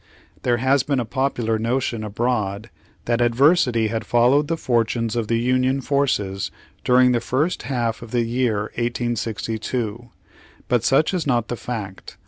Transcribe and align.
There 0.41 0.57
has 0.57 0.81
been 0.81 0.99
a 0.99 1.05
popular 1.05 1.59
notion 1.59 2.03
abroad 2.03 2.71
that 3.05 3.21
adversity 3.21 3.89
had 3.89 4.03
followed 4.03 4.47
the 4.47 4.57
fortunes 4.57 5.15
of 5.15 5.27
the 5.27 5.37
Union 5.39 5.79
forces 5.79 6.49
during 6.83 7.11
the 7.11 7.19
first 7.19 7.61
half 7.69 8.01
of 8.01 8.09
the 8.09 8.23
year 8.23 8.71
1862. 8.81 10.09
But 10.67 10.83
such 10.83 11.13
is 11.13 11.27
not 11.27 11.49
the 11.49 11.55
fact. 11.55 12.17